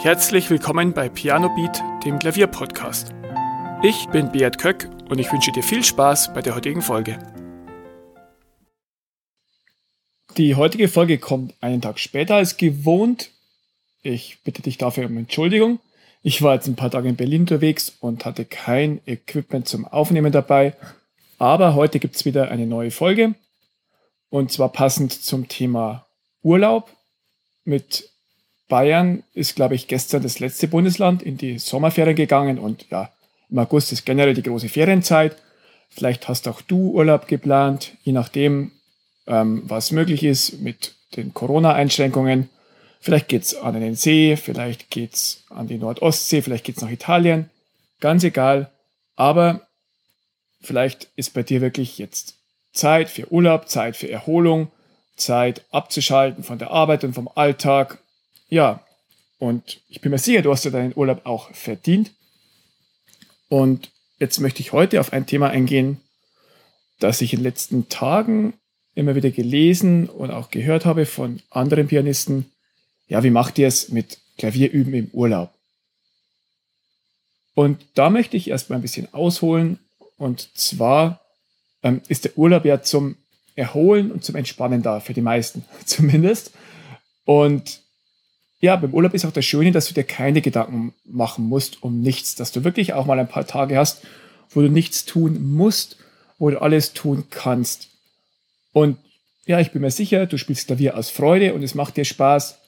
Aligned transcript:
Herzlich 0.00 0.48
willkommen 0.48 0.92
bei 0.92 1.08
Piano 1.08 1.48
Beat, 1.56 1.82
dem 2.04 2.20
Klavierpodcast. 2.20 3.12
Ich 3.82 4.06
bin 4.10 4.30
Beat 4.30 4.56
Köck 4.56 4.88
und 5.08 5.18
ich 5.18 5.32
wünsche 5.32 5.50
dir 5.50 5.64
viel 5.64 5.82
Spaß 5.82 6.32
bei 6.34 6.40
der 6.40 6.54
heutigen 6.54 6.82
Folge. 6.82 7.18
Die 10.36 10.54
heutige 10.54 10.86
Folge 10.86 11.18
kommt 11.18 11.54
einen 11.60 11.82
Tag 11.82 11.98
später 11.98 12.36
als 12.36 12.56
gewohnt. 12.56 13.32
Ich 14.02 14.38
bitte 14.44 14.62
dich 14.62 14.78
dafür 14.78 15.06
um 15.06 15.16
Entschuldigung. 15.16 15.80
Ich 16.22 16.42
war 16.42 16.54
jetzt 16.54 16.68
ein 16.68 16.76
paar 16.76 16.92
Tage 16.92 17.08
in 17.08 17.16
Berlin 17.16 17.40
unterwegs 17.40 17.96
und 17.98 18.24
hatte 18.24 18.44
kein 18.44 19.00
Equipment 19.04 19.66
zum 19.66 19.84
Aufnehmen 19.84 20.30
dabei. 20.30 20.76
Aber 21.38 21.74
heute 21.74 21.98
gibt 21.98 22.14
es 22.14 22.24
wieder 22.24 22.52
eine 22.52 22.66
neue 22.68 22.92
Folge. 22.92 23.34
Und 24.30 24.52
zwar 24.52 24.68
passend 24.68 25.12
zum 25.12 25.48
Thema 25.48 26.06
Urlaub 26.44 26.88
mit 27.64 28.12
Bayern 28.68 29.22
ist, 29.34 29.56
glaube 29.56 29.74
ich, 29.74 29.88
gestern 29.88 30.22
das 30.22 30.40
letzte 30.40 30.68
Bundesland 30.68 31.22
in 31.22 31.36
die 31.36 31.58
Sommerferien 31.58 32.16
gegangen 32.16 32.58
und 32.58 32.86
ja, 32.90 33.10
im 33.50 33.58
August 33.58 33.92
ist 33.92 34.04
generell 34.04 34.34
die 34.34 34.42
große 34.42 34.68
Ferienzeit. 34.68 35.36
Vielleicht 35.88 36.28
hast 36.28 36.46
auch 36.48 36.60
du 36.60 36.92
Urlaub 36.92 37.26
geplant, 37.28 37.92
je 38.02 38.12
nachdem, 38.12 38.72
ähm, 39.26 39.62
was 39.64 39.90
möglich 39.90 40.22
ist 40.22 40.60
mit 40.60 40.94
den 41.16 41.32
Corona-Einschränkungen. 41.32 42.50
Vielleicht 43.00 43.28
geht's 43.28 43.54
an 43.54 43.80
den 43.80 43.94
See, 43.94 44.36
vielleicht 44.36 44.90
geht's 44.90 45.44
an 45.48 45.66
die 45.66 45.78
Nordostsee, 45.78 46.42
vielleicht 46.42 46.64
geht's 46.64 46.82
nach 46.82 46.90
Italien. 46.90 47.48
Ganz 48.00 48.22
egal. 48.22 48.70
Aber 49.16 49.66
vielleicht 50.60 51.08
ist 51.16 51.32
bei 51.32 51.42
dir 51.42 51.60
wirklich 51.60 51.98
jetzt 51.98 52.36
Zeit 52.72 53.08
für 53.08 53.32
Urlaub, 53.32 53.68
Zeit 53.68 53.96
für 53.96 54.10
Erholung, 54.10 54.70
Zeit 55.16 55.64
abzuschalten 55.70 56.44
von 56.44 56.58
der 56.58 56.70
Arbeit 56.70 57.02
und 57.04 57.14
vom 57.14 57.30
Alltag 57.34 57.98
ja, 58.48 58.84
und 59.38 59.80
ich 59.88 60.00
bin 60.00 60.10
mir 60.10 60.18
sicher, 60.18 60.42
du 60.42 60.50
hast 60.50 60.64
ja 60.64 60.70
deinen 60.70 60.96
Urlaub 60.96 61.24
auch 61.24 61.52
verdient. 61.54 62.12
Und 63.48 63.90
jetzt 64.18 64.40
möchte 64.40 64.60
ich 64.60 64.72
heute 64.72 65.00
auf 65.00 65.12
ein 65.12 65.26
Thema 65.26 65.48
eingehen, 65.50 66.00
das 66.98 67.20
ich 67.20 67.32
in 67.32 67.40
den 67.40 67.44
letzten 67.44 67.88
Tagen 67.88 68.54
immer 68.94 69.14
wieder 69.14 69.30
gelesen 69.30 70.08
und 70.08 70.32
auch 70.32 70.50
gehört 70.50 70.84
habe 70.84 71.06
von 71.06 71.40
anderen 71.50 71.86
Pianisten. 71.86 72.50
Ja, 73.06 73.22
wie 73.22 73.30
macht 73.30 73.58
ihr 73.58 73.68
es 73.68 73.90
mit 73.90 74.18
Klavierüben 74.38 74.92
im 74.92 75.08
Urlaub? 75.12 75.52
Und 77.54 77.84
da 77.94 78.10
möchte 78.10 78.36
ich 78.36 78.50
erstmal 78.50 78.78
ein 78.78 78.82
bisschen 78.82 79.12
ausholen. 79.14 79.78
Und 80.16 80.50
zwar 80.56 81.20
ähm, 81.82 82.02
ist 82.08 82.24
der 82.24 82.36
Urlaub 82.36 82.64
ja 82.64 82.82
zum 82.82 83.16
Erholen 83.54 84.10
und 84.10 84.24
zum 84.24 84.34
Entspannen 84.34 84.82
da, 84.82 85.00
für 85.00 85.14
die 85.14 85.20
meisten 85.20 85.64
zumindest. 85.84 86.52
Und 87.24 87.82
ja, 88.60 88.76
beim 88.76 88.92
Urlaub 88.92 89.14
ist 89.14 89.24
auch 89.24 89.32
das 89.32 89.44
Schöne, 89.44 89.70
dass 89.70 89.86
du 89.86 89.94
dir 89.94 90.04
keine 90.04 90.40
Gedanken 90.40 90.92
machen 91.04 91.44
musst 91.44 91.82
um 91.82 92.00
nichts, 92.00 92.34
dass 92.34 92.52
du 92.52 92.64
wirklich 92.64 92.92
auch 92.92 93.06
mal 93.06 93.18
ein 93.18 93.28
paar 93.28 93.46
Tage 93.46 93.76
hast, 93.76 94.02
wo 94.50 94.60
du 94.60 94.68
nichts 94.68 95.04
tun 95.04 95.52
musst, 95.54 95.96
wo 96.38 96.50
du 96.50 96.60
alles 96.60 96.92
tun 96.92 97.24
kannst. 97.30 97.88
Und 98.72 98.98
ja, 99.46 99.60
ich 99.60 99.70
bin 99.70 99.82
mir 99.82 99.90
sicher, 99.90 100.26
du 100.26 100.38
spielst 100.38 100.66
Klavier 100.66 100.96
aus 100.96 101.10
Freude 101.10 101.54
und 101.54 101.62
es 101.62 101.74
macht 101.74 101.96
dir 101.96 102.04
Spaß, 102.04 102.58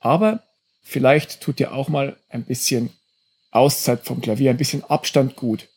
aber 0.00 0.42
vielleicht 0.82 1.40
tut 1.40 1.58
dir 1.58 1.72
auch 1.72 1.88
mal 1.88 2.16
ein 2.28 2.44
bisschen 2.44 2.90
Auszeit 3.50 4.04
vom 4.04 4.20
Klavier, 4.20 4.50
ein 4.50 4.56
bisschen 4.56 4.84
Abstand 4.84 5.36
gut. 5.36 5.68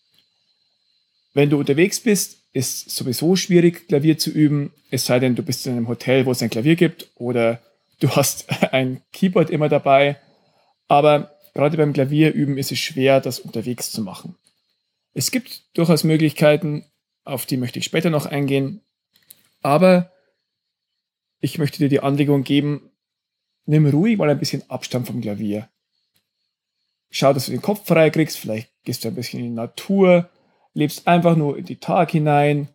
Wenn 1.34 1.50
du 1.50 1.58
unterwegs 1.58 2.00
bist, 2.00 2.40
ist 2.52 2.90
sowieso 2.90 3.36
schwierig, 3.36 3.88
Klavier 3.88 4.18
zu 4.18 4.30
üben, 4.30 4.74
es 4.90 5.06
sei 5.06 5.20
denn, 5.20 5.36
du 5.36 5.44
bist 5.44 5.66
in 5.66 5.74
einem 5.74 5.88
Hotel, 5.88 6.26
wo 6.26 6.32
es 6.32 6.42
ein 6.42 6.50
Klavier 6.50 6.76
gibt 6.76 7.10
oder 7.16 7.62
du 8.02 8.10
hast 8.10 8.50
ein 8.74 9.02
Keyboard 9.14 9.50
immer 9.50 9.70
dabei, 9.70 10.18
aber 10.90 11.38
gerade 11.54 11.78
beim 11.78 11.94
Klavierüben 11.94 12.58
ist 12.58 12.74
es 12.74 12.80
schwer, 12.80 13.22
das 13.22 13.40
unterwegs 13.40 13.92
zu 13.92 14.02
machen. 14.02 14.36
Es 15.14 15.32
gibt 15.32 15.78
durchaus 15.78 16.04
Möglichkeiten, 16.04 16.86
auf 17.24 17.46
die 17.46 17.58
möchte 17.58 17.80
ich 17.80 17.86
später 17.86 18.10
noch 18.10 18.26
eingehen, 18.26 18.82
aber 19.62 20.12
ich 21.40 21.58
möchte 21.58 21.80
dir 21.80 21.90
die 21.90 22.02
Anregung 22.02 22.44
geben, 22.44 22.92
nimm 23.66 23.86
ruhig 23.86 24.18
mal 24.18 24.30
ein 24.30 24.40
bisschen 24.40 24.70
Abstand 24.70 25.08
vom 25.08 25.22
Klavier. 25.22 25.70
Schau, 27.10 27.34
dass 27.34 27.46
du 27.46 27.52
den 27.52 27.62
Kopf 27.62 27.86
frei 27.86 28.10
kriegst, 28.10 28.38
vielleicht 28.38 28.72
gehst 28.84 29.04
du 29.04 29.10
ein 29.10 29.16
bisschen 29.16 29.42
in 29.42 29.48
die 29.48 29.56
Natur, 29.56 30.30
lebst 30.74 31.08
einfach 31.08 31.36
nur 31.36 31.58
in 31.58 31.66
die 31.66 31.80
Tag 31.80 32.12
hinein, 32.12 32.70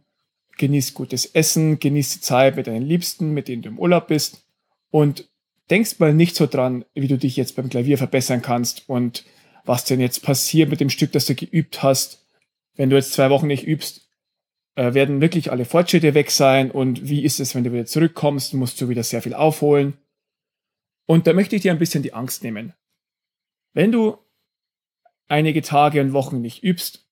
genießt 0.59 0.95
gutes 0.95 1.27
Essen, 1.27 1.79
genießt 1.79 2.17
die 2.17 2.21
Zeit 2.21 2.57
mit 2.57 2.67
deinen 2.67 2.87
Liebsten, 2.87 3.33
mit 3.33 3.49
denen 3.49 3.63
du 3.63 3.71
im 3.71 3.79
Urlaub 3.79 4.09
bist 4.09 4.46
und 4.97 5.29
denkst 5.69 5.99
mal 5.99 6.15
nicht 6.15 6.37
so 6.37 6.47
dran, 6.47 6.87
wie 6.95 7.07
du 7.07 7.19
dich 7.19 7.37
jetzt 7.37 7.55
beim 7.55 7.69
Klavier 7.69 7.99
verbessern 7.99 8.41
kannst 8.41 8.89
und 8.89 9.27
was 9.67 9.85
denn 9.85 10.01
jetzt 10.01 10.23
passiert 10.23 10.71
mit 10.71 10.81
dem 10.81 10.89
Stück, 10.89 11.13
das 11.13 11.27
du 11.27 11.35
geübt 11.35 11.83
hast. 11.83 12.27
Wenn 12.77 12.89
du 12.89 12.97
jetzt 12.97 13.13
zwei 13.13 13.29
Wochen 13.29 13.47
nicht 13.47 13.67
übst, 13.67 14.09
äh, 14.75 14.95
werden 14.95 15.21
wirklich 15.21 15.53
alle 15.53 15.67
Fortschritte 15.67 16.15
weg 16.15 16.31
sein 16.31 16.71
und 16.71 17.11
wie 17.11 17.25
ist 17.25 17.41
es, 17.41 17.55
wenn 17.55 17.63
du 17.63 17.75
wieder 17.75 17.85
zurückkommst, 17.85 18.55
musst 18.55 18.81
du 18.81 18.89
wieder 18.89 19.03
sehr 19.03 19.21
viel 19.21 19.35
aufholen. 19.35 19.99
Und 21.05 21.27
da 21.27 21.35
möchte 21.35 21.57
ich 21.57 21.61
dir 21.61 21.73
ein 21.73 21.79
bisschen 21.79 22.03
die 22.03 22.15
Angst 22.15 22.43
nehmen. 22.43 22.73
Wenn 23.75 23.93
du 23.93 24.17
einige 25.29 25.61
Tage 25.61 26.01
und 26.01 26.15
Wochen 26.15 26.41
nicht 26.41 26.63
übst, 26.63 27.07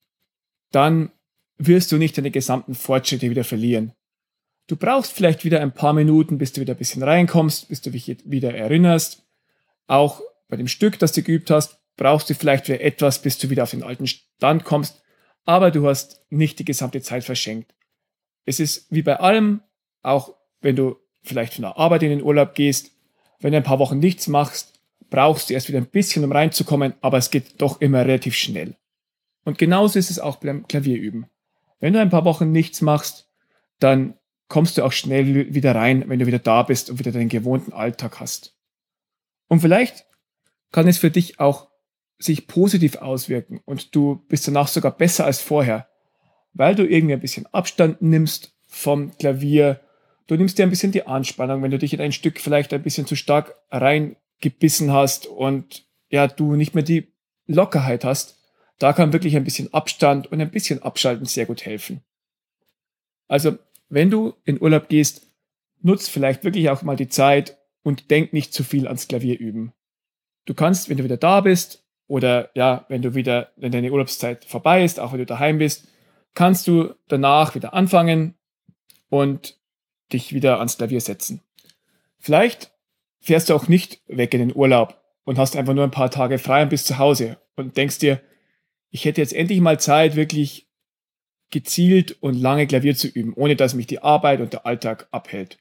dann 0.70 1.12
wirst 1.58 1.92
du 1.92 1.98
nicht 1.98 2.16
deine 2.16 2.30
gesamten 2.30 2.74
Fortschritte 2.74 3.28
wieder 3.28 3.44
verlieren. 3.44 3.92
Du 4.66 4.76
brauchst 4.76 5.12
vielleicht 5.12 5.44
wieder 5.44 5.60
ein 5.60 5.72
paar 5.72 5.92
Minuten, 5.92 6.38
bis 6.38 6.52
du 6.52 6.60
wieder 6.60 6.74
ein 6.74 6.78
bisschen 6.78 7.02
reinkommst, 7.02 7.68
bis 7.68 7.82
du 7.82 7.90
dich 7.90 8.16
wieder 8.24 8.54
erinnerst. 8.54 9.22
Auch 9.86 10.22
bei 10.48 10.56
dem 10.56 10.68
Stück, 10.68 10.98
das 10.98 11.12
du 11.12 11.22
geübt 11.22 11.50
hast, 11.50 11.78
brauchst 11.96 12.30
du 12.30 12.34
vielleicht 12.34 12.68
wieder 12.68 12.80
etwas, 12.80 13.20
bis 13.20 13.38
du 13.38 13.50
wieder 13.50 13.64
auf 13.64 13.70
den 13.70 13.82
alten 13.82 14.06
Stand 14.06 14.64
kommst. 14.64 15.02
Aber 15.44 15.70
du 15.70 15.86
hast 15.86 16.24
nicht 16.30 16.58
die 16.58 16.64
gesamte 16.64 17.02
Zeit 17.02 17.24
verschenkt. 17.24 17.74
Es 18.46 18.60
ist 18.60 18.86
wie 18.90 19.02
bei 19.02 19.20
allem, 19.20 19.60
auch 20.02 20.34
wenn 20.60 20.76
du 20.76 20.96
vielleicht 21.22 21.54
von 21.54 21.62
der 21.62 21.76
Arbeit 21.76 22.02
in 22.02 22.10
den 22.10 22.22
Urlaub 22.22 22.54
gehst, 22.54 22.90
wenn 23.40 23.52
du 23.52 23.58
ein 23.58 23.64
paar 23.64 23.78
Wochen 23.78 23.98
nichts 23.98 24.26
machst, 24.28 24.80
brauchst 25.10 25.50
du 25.50 25.54
erst 25.54 25.68
wieder 25.68 25.78
ein 25.78 25.86
bisschen, 25.86 26.24
um 26.24 26.32
reinzukommen, 26.32 26.94
aber 27.02 27.18
es 27.18 27.30
geht 27.30 27.60
doch 27.60 27.80
immer 27.80 28.00
relativ 28.00 28.34
schnell. 28.34 28.76
Und 29.44 29.58
genauso 29.58 29.98
ist 29.98 30.10
es 30.10 30.18
auch 30.18 30.36
beim 30.36 30.66
Klavierüben. 30.66 31.26
Wenn 31.80 31.92
du 31.92 32.00
ein 32.00 32.10
paar 32.10 32.24
Wochen 32.24 32.50
nichts 32.50 32.80
machst, 32.80 33.28
dann 33.78 34.14
kommst 34.48 34.78
du 34.78 34.84
auch 34.84 34.92
schnell 34.92 35.54
wieder 35.54 35.74
rein, 35.74 36.08
wenn 36.08 36.18
du 36.18 36.26
wieder 36.26 36.38
da 36.38 36.62
bist 36.62 36.90
und 36.90 36.98
wieder 36.98 37.12
deinen 37.12 37.28
gewohnten 37.28 37.72
Alltag 37.72 38.20
hast. 38.20 38.56
Und 39.48 39.60
vielleicht 39.60 40.06
kann 40.72 40.88
es 40.88 40.98
für 40.98 41.10
dich 41.10 41.40
auch 41.40 41.68
sich 42.18 42.46
positiv 42.46 42.96
auswirken 42.96 43.60
und 43.64 43.94
du 43.94 44.24
bist 44.28 44.46
danach 44.46 44.68
sogar 44.68 44.96
besser 44.96 45.24
als 45.24 45.40
vorher, 45.40 45.88
weil 46.52 46.74
du 46.74 46.86
irgendwie 46.86 47.14
ein 47.14 47.20
bisschen 47.20 47.46
Abstand 47.46 48.02
nimmst 48.02 48.54
vom 48.66 49.16
Klavier. 49.18 49.80
Du 50.26 50.36
nimmst 50.36 50.58
dir 50.58 50.64
ein 50.64 50.70
bisschen 50.70 50.92
die 50.92 51.06
Anspannung, 51.06 51.62
wenn 51.62 51.70
du 51.70 51.78
dich 51.78 51.92
in 51.92 52.00
ein 52.00 52.12
Stück 52.12 52.40
vielleicht 52.40 52.72
ein 52.72 52.82
bisschen 52.82 53.06
zu 53.06 53.16
stark 53.16 53.54
reingebissen 53.70 54.92
hast 54.92 55.26
und 55.26 55.86
ja, 56.08 56.26
du 56.26 56.54
nicht 56.54 56.74
mehr 56.74 56.84
die 56.84 57.12
Lockerheit 57.46 58.04
hast. 58.04 58.38
Da 58.78 58.92
kann 58.92 59.12
wirklich 59.12 59.36
ein 59.36 59.44
bisschen 59.44 59.72
Abstand 59.72 60.30
und 60.30 60.40
ein 60.40 60.50
bisschen 60.50 60.82
Abschalten 60.82 61.26
sehr 61.26 61.46
gut 61.46 61.64
helfen. 61.64 62.02
Also 63.28 63.58
wenn 63.88 64.10
du 64.10 64.34
in 64.44 64.60
Urlaub 64.60 64.88
gehst, 64.88 65.30
nutz 65.80 66.08
vielleicht 66.08 66.44
wirklich 66.44 66.70
auch 66.70 66.82
mal 66.82 66.96
die 66.96 67.08
Zeit 67.08 67.58
und 67.82 68.10
denk 68.10 68.32
nicht 68.32 68.52
zu 68.52 68.64
viel 68.64 68.86
ans 68.86 69.08
Klavier 69.08 69.38
üben. 69.38 69.72
Du 70.46 70.54
kannst, 70.54 70.88
wenn 70.88 70.96
du 70.96 71.04
wieder 71.04 71.16
da 71.16 71.40
bist 71.40 71.84
oder 72.06 72.50
ja, 72.54 72.86
wenn 72.88 73.02
du 73.02 73.14
wieder, 73.14 73.52
wenn 73.56 73.72
deine 73.72 73.92
Urlaubszeit 73.92 74.44
vorbei 74.44 74.84
ist, 74.84 75.00
auch 75.00 75.12
wenn 75.12 75.18
du 75.18 75.26
daheim 75.26 75.58
bist, 75.58 75.88
kannst 76.34 76.66
du 76.66 76.94
danach 77.08 77.54
wieder 77.54 77.74
anfangen 77.74 78.34
und 79.08 79.58
dich 80.12 80.32
wieder 80.32 80.58
ans 80.58 80.76
Klavier 80.76 81.00
setzen. 81.00 81.42
Vielleicht 82.18 82.72
fährst 83.20 83.48
du 83.48 83.54
auch 83.54 83.68
nicht 83.68 84.02
weg 84.06 84.34
in 84.34 84.40
den 84.40 84.56
Urlaub 84.56 85.00
und 85.24 85.38
hast 85.38 85.56
einfach 85.56 85.74
nur 85.74 85.84
ein 85.84 85.90
paar 85.90 86.10
Tage 86.10 86.38
frei 86.38 86.62
und 86.62 86.70
bist 86.70 86.86
zu 86.86 86.98
Hause 86.98 87.38
und 87.56 87.76
denkst 87.76 87.98
dir, 87.98 88.20
ich 88.90 89.04
hätte 89.04 89.20
jetzt 89.20 89.32
endlich 89.32 89.60
mal 89.60 89.80
Zeit, 89.80 90.14
wirklich 90.16 90.68
gezielt 91.54 92.20
und 92.20 92.34
lange 92.34 92.66
Klavier 92.66 92.96
zu 92.96 93.08
üben, 93.08 93.32
ohne 93.32 93.56
dass 93.56 93.74
mich 93.74 93.86
die 93.86 94.02
Arbeit 94.02 94.40
und 94.40 94.52
der 94.52 94.66
Alltag 94.66 95.08
abhält. 95.12 95.58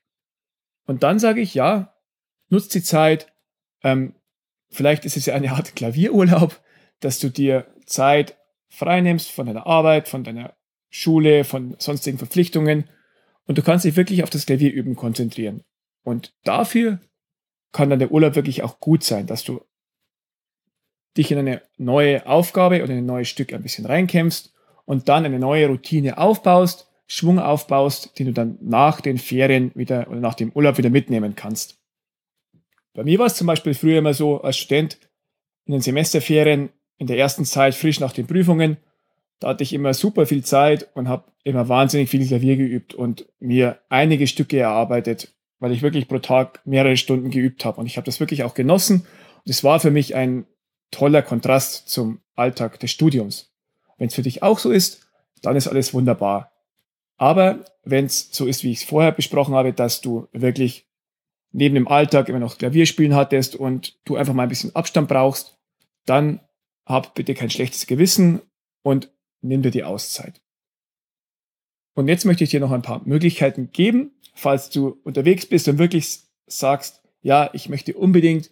Und 0.86 1.04
dann 1.04 1.20
sage 1.20 1.40
ich, 1.40 1.54
ja, 1.54 1.96
nutzt 2.50 2.74
die 2.74 2.84
Zeit. 2.84 3.32
Ähm, 3.84 4.16
vielleicht 4.70 5.06
ist 5.06 5.16
es 5.16 5.28
ja 5.28 5.36
eine 5.36 5.52
Art 5.52 5.76
Klavierurlaub, 5.76 6.60
dass 7.00 7.20
du 7.20 7.30
dir 7.30 7.68
Zeit 7.86 8.38
freinehmen 8.70 9.20
von 9.20 9.46
deiner 9.46 9.68
Arbeit, 9.68 10.08
von 10.08 10.24
deiner 10.24 10.56
Schule, 10.90 11.44
von 11.44 11.76
sonstigen 11.78 12.18
Verpflichtungen 12.18 12.90
und 13.46 13.58
du 13.58 13.62
kannst 13.62 13.86
dich 13.86 13.96
wirklich 13.96 14.24
auf 14.24 14.30
das 14.30 14.46
Klavierüben 14.46 14.96
konzentrieren. 14.96 15.64
Und 16.04 16.34
dafür 16.44 17.00
kann 17.72 17.90
dann 17.90 18.00
der 18.00 18.12
Urlaub 18.12 18.36
wirklich 18.36 18.64
auch 18.64 18.80
gut 18.80 19.04
sein, 19.04 19.28
dass 19.28 19.44
du 19.44 19.62
dich 21.18 21.32
in 21.32 21.38
eine 21.38 21.62
neue 21.78 22.26
Aufgabe 22.26 22.84
oder 22.84 22.94
ein 22.94 23.06
neues 23.06 23.30
Stück 23.30 23.54
ein 23.54 23.62
bisschen 23.62 23.86
reinkämpfst 23.86 24.53
und 24.86 25.10
dann 25.10 25.26
eine 25.26 25.40
neue 25.40 25.68
Routine 25.68 26.18
aufbaust, 26.18 26.90
Schwung 27.08 27.40
aufbaust, 27.40 28.18
den 28.18 28.28
du 28.28 28.34
dann 28.34 28.58
nach 28.62 29.02
den 29.02 29.18
Ferien 29.18 29.72
wieder 29.76 30.08
oder 30.10 30.20
nach 30.20 30.36
dem 30.36 30.52
Urlaub 30.52 30.78
wieder 30.78 30.90
mitnehmen 30.90 31.36
kannst. 31.36 31.78
Bei 32.94 33.04
mir 33.04 33.20
war 33.20 33.26
es 33.26 33.36
zum 33.36 33.48
Beispiel 33.48 33.74
früher 33.74 34.00
immer 34.00 34.14
so 34.14 34.42
als 34.42 34.58
Student, 34.58 34.98
in 35.66 35.74
den 35.74 35.82
Semesterferien 35.82 36.70
in 36.98 37.08
der 37.08 37.18
ersten 37.18 37.46
Zeit 37.46 37.76
frisch 37.76 38.00
nach 38.00 38.14
den 38.14 38.28
Prüfungen, 38.28 38.78
da 39.44 39.50
hatte 39.50 39.64
ich 39.64 39.74
immer 39.74 39.94
super 39.94 40.26
viel 40.26 40.42
Zeit 40.42 40.88
und 40.94 41.10
habe 41.10 41.26
immer 41.44 41.68
wahnsinnig 41.68 42.10
viel 42.10 42.26
Klavier 42.26 42.56
geübt 42.56 42.94
und 42.94 43.26
mir 43.42 43.80
einige 43.90 44.26
Stücke 44.26 44.58
erarbeitet, 44.58 45.36
weil 45.60 45.74
ich 45.74 45.82
wirklich 45.82 46.08
pro 46.08 46.20
Tag 46.20 46.62
mehrere 46.66 46.96
Stunden 46.96 47.30
geübt 47.30 47.66
habe. 47.66 47.82
Und 47.82 47.88
ich 47.88 47.98
habe 47.98 48.06
das 48.06 48.22
wirklich 48.22 48.44
auch 48.44 48.54
genossen. 48.54 49.02
Und 49.02 49.50
es 49.50 49.62
war 49.62 49.82
für 49.82 49.92
mich 49.92 50.16
ein 50.16 50.46
toller 50.92 51.22
Kontrast 51.22 51.90
zum 51.90 52.22
Alltag 52.36 52.80
des 52.80 52.92
Studiums. 52.92 53.53
Wenn 53.98 54.08
es 54.08 54.16
für 54.16 54.22
dich 54.22 54.44
auch 54.44 54.60
so 54.60 54.72
ist, 54.72 55.08
dann 55.42 55.56
ist 55.56 55.68
alles 55.68 55.94
wunderbar. 55.94 56.52
Aber 57.18 57.66
wenn 57.84 58.06
es 58.06 58.30
so 58.32 58.46
ist, 58.46 58.64
wie 58.64 58.72
ich 58.72 58.80
es 58.80 58.84
vorher 58.84 59.12
besprochen 59.12 59.54
habe, 59.54 59.74
dass 59.74 60.02
du 60.02 60.28
wirklich 60.32 60.88
neben 61.52 61.76
dem 61.76 61.88
Alltag 61.88 62.30
immer 62.30 62.40
noch 62.40 62.58
Klavierspielen 62.58 63.16
hattest 63.16 63.56
und 63.56 64.00
du 64.06 64.16
einfach 64.16 64.34
mal 64.34 64.44
ein 64.44 64.50
bisschen 64.50 64.76
Abstand 64.76 65.08
brauchst, 65.08 65.58
dann 66.06 66.42
hab 66.86 67.14
bitte 67.14 67.34
kein 67.34 67.50
schlechtes 67.50 67.88
Gewissen 67.88 68.42
und 68.82 69.10
nimm 69.42 69.62
dir 69.62 69.72
die 69.72 69.84
Auszeit. 69.84 70.42
Und 71.94 72.08
jetzt 72.08 72.26
möchte 72.26 72.44
ich 72.44 72.50
dir 72.50 72.60
noch 72.60 72.72
ein 72.72 72.82
paar 72.82 73.02
Möglichkeiten 73.06 73.72
geben, 73.72 74.12
falls 74.34 74.70
du 74.70 75.00
unterwegs 75.04 75.46
bist 75.46 75.68
und 75.68 75.78
wirklich 75.78 76.22
sagst, 76.48 77.04
ja, 77.22 77.50
ich 77.54 77.70
möchte 77.70 77.94
unbedingt 77.94 78.50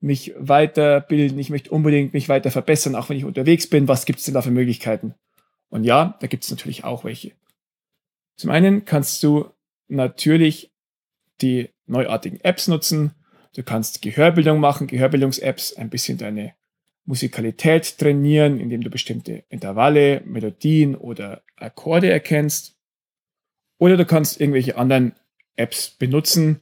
mich 0.00 0.32
weiterbilden, 0.38 1.38
ich 1.38 1.50
möchte 1.50 1.70
unbedingt 1.70 2.12
mich 2.12 2.28
weiter 2.28 2.50
verbessern, 2.50 2.94
auch 2.94 3.08
wenn 3.08 3.16
ich 3.16 3.24
unterwegs 3.24 3.68
bin. 3.68 3.88
Was 3.88 4.06
gibt 4.06 4.20
es 4.20 4.24
denn 4.24 4.34
da 4.34 4.42
für 4.42 4.50
Möglichkeiten? 4.50 5.14
Und 5.70 5.84
ja, 5.84 6.16
da 6.20 6.26
gibt 6.26 6.44
es 6.44 6.50
natürlich 6.50 6.84
auch 6.84 7.04
welche. 7.04 7.32
Zum 8.36 8.50
einen 8.50 8.84
kannst 8.84 9.22
du 9.22 9.50
natürlich 9.88 10.72
die 11.40 11.70
neuartigen 11.86 12.40
Apps 12.40 12.68
nutzen. 12.68 13.12
Du 13.54 13.62
kannst 13.62 14.02
Gehörbildung 14.02 14.60
machen, 14.60 14.86
Gehörbildungs-Apps, 14.86 15.76
ein 15.76 15.90
bisschen 15.90 16.18
deine 16.18 16.54
Musikalität 17.04 17.98
trainieren, 17.98 18.60
indem 18.60 18.82
du 18.82 18.90
bestimmte 18.90 19.44
Intervalle, 19.48 20.22
Melodien 20.24 20.94
oder 20.94 21.42
Akkorde 21.56 22.10
erkennst. 22.10 22.76
Oder 23.78 23.96
du 23.96 24.04
kannst 24.04 24.40
irgendwelche 24.40 24.76
anderen 24.76 25.14
Apps 25.56 25.90
benutzen, 25.90 26.60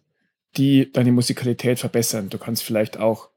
die 0.56 0.92
deine 0.92 1.12
Musikalität 1.12 1.78
verbessern. 1.78 2.28
Du 2.28 2.38
kannst 2.38 2.62
vielleicht 2.62 2.98
auch 2.98 3.30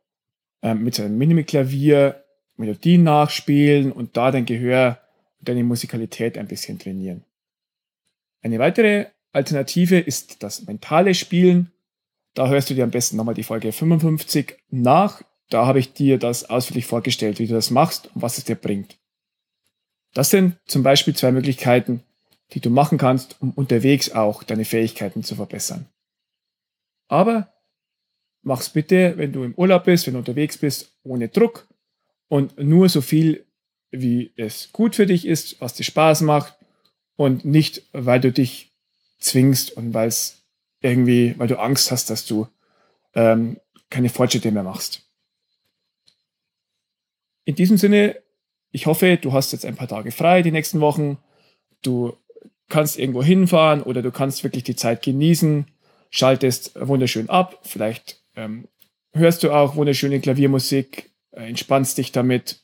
ähm, 0.62 0.84
mit 0.84 1.00
einem 1.00 1.18
Minimi-Klavier 1.18 2.24
Melodien 2.58 3.04
nachspielen 3.04 3.92
und 3.92 4.18
da 4.18 4.32
dein 4.32 4.46
Gehör 4.46 5.00
und 5.40 5.48
deine 5.48 5.64
Musikalität 5.64 6.38
ein 6.38 6.48
bisschen 6.48 6.78
trainieren. 6.78 7.24
Eine 8.42 8.60
weitere 8.60 9.08
Alternative 9.32 9.98
ist 9.98 10.44
das 10.44 10.66
mentale 10.66 11.14
Spielen. 11.14 11.72
Da 12.34 12.48
hörst 12.50 12.70
du 12.70 12.74
dir 12.74 12.84
am 12.84 12.92
besten 12.92 13.18
nochmal 13.18 13.36
die 13.36 13.44
Folge 13.44 13.72
55 13.72 14.58
nach. 14.70 15.22
Da 15.50 15.66
habe 15.66 15.80
ich 15.80 15.94
dir 15.94 16.20
das 16.20 16.50
ausführlich 16.50 16.86
vorgestellt, 16.86 17.40
wie 17.40 17.48
du 17.48 17.54
das 17.54 17.72
machst 17.72 18.10
und 18.14 18.22
was 18.22 18.38
es 18.38 18.44
dir 18.44 18.56
bringt. 18.56 18.98
Das 20.14 20.30
sind 20.30 20.58
zum 20.66 20.84
Beispiel 20.84 21.16
zwei 21.16 21.32
Möglichkeiten, 21.32 22.04
die 22.54 22.60
du 22.60 22.70
machen 22.70 22.98
kannst, 22.98 23.42
um 23.42 23.52
unterwegs 23.52 24.12
auch 24.12 24.44
deine 24.44 24.66
Fähigkeiten 24.66 25.24
zu 25.24 25.36
verbessern. 25.36 25.88
Aber 27.10 27.52
mach's 28.42 28.70
bitte, 28.70 29.18
wenn 29.18 29.34
du 29.34 29.44
im 29.44 29.56
Urlaub 29.56 29.84
bist, 29.84 30.08
wenn 30.08 30.14
du 30.14 30.20
unterwegs 30.20 30.58
bist, 30.58 30.96
ohne 31.04 31.28
Druck 31.28 31.68
und 32.30 32.58
nur 32.58 32.88
so 32.88 33.02
viel, 33.02 33.46
wie 33.92 34.32
es 34.38 34.72
gut 34.72 34.96
für 34.96 35.08
dich 35.08 35.26
ist, 35.28 35.60
was 35.60 35.74
dir 35.74 35.84
Spaß 35.84 36.22
macht 36.22 36.58
und 37.18 37.44
nicht, 37.44 37.84
weil 37.92 38.22
du 38.22 38.32
dich 38.32 38.72
zwingst 39.18 39.76
und 39.76 39.94
weil 39.94 40.08
es 40.08 40.46
irgendwie, 40.82 41.34
weil 41.38 41.48
du 41.48 41.60
Angst 41.60 41.92
hast, 41.92 42.10
dass 42.10 42.26
du 42.26 42.48
ähm, 43.16 43.60
keine 43.90 44.10
Fortschritte 44.10 44.52
mehr 44.52 44.64
machst. 44.64 45.10
In 47.44 47.56
diesem 47.56 47.78
Sinne, 47.78 48.22
ich 48.72 48.86
hoffe, 48.86 49.18
du 49.18 49.34
hast 49.34 49.52
jetzt 49.52 49.66
ein 49.66 49.76
paar 49.76 49.88
Tage 49.88 50.12
frei 50.12 50.44
die 50.44 50.52
nächsten 50.52 50.80
Wochen. 50.80 51.18
Du 51.82 52.16
kannst 52.70 53.00
irgendwo 53.00 53.24
hinfahren 53.24 53.82
oder 53.82 54.04
du 54.04 54.12
kannst 54.12 54.44
wirklich 54.44 54.64
die 54.64 54.76
Zeit 54.76 55.02
genießen 55.02 55.66
schaltest 56.10 56.72
wunderschön 56.76 57.30
ab, 57.30 57.60
vielleicht 57.64 58.24
ähm, 58.36 58.68
hörst 59.14 59.44
du 59.44 59.52
auch 59.52 59.76
wunderschöne 59.76 60.20
Klaviermusik, 60.20 61.12
äh, 61.32 61.48
entspannst 61.48 61.98
dich 61.98 62.12
damit 62.12 62.62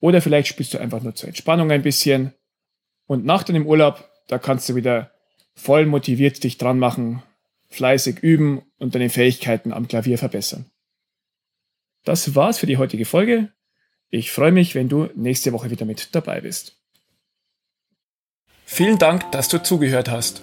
oder 0.00 0.20
vielleicht 0.20 0.48
spielst 0.48 0.74
du 0.74 0.78
einfach 0.78 1.02
nur 1.02 1.14
zur 1.14 1.28
Entspannung 1.28 1.70
ein 1.70 1.82
bisschen 1.82 2.34
und 3.06 3.24
nach 3.24 3.42
deinem 3.42 3.66
Urlaub, 3.66 4.08
da 4.28 4.38
kannst 4.38 4.68
du 4.68 4.74
wieder 4.74 5.12
voll 5.54 5.86
motiviert 5.86 6.42
dich 6.42 6.58
dran 6.58 6.78
machen, 6.78 7.22
fleißig 7.68 8.20
üben 8.20 8.62
und 8.78 8.94
deine 8.94 9.10
Fähigkeiten 9.10 9.72
am 9.72 9.88
Klavier 9.88 10.18
verbessern. 10.18 10.70
Das 12.04 12.34
war's 12.34 12.58
für 12.58 12.66
die 12.66 12.78
heutige 12.78 13.04
Folge. 13.04 13.52
Ich 14.08 14.32
freue 14.32 14.52
mich, 14.52 14.74
wenn 14.74 14.88
du 14.88 15.08
nächste 15.14 15.52
Woche 15.52 15.70
wieder 15.70 15.84
mit 15.84 16.14
dabei 16.14 16.40
bist. 16.40 16.76
Vielen 18.64 18.98
Dank, 18.98 19.30
dass 19.32 19.48
du 19.48 19.62
zugehört 19.62 20.08
hast. 20.08 20.42